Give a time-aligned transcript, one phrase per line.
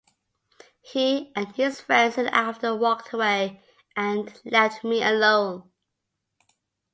[0.81, 3.61] He and his friend soon after walked away
[3.95, 5.69] and left me alone.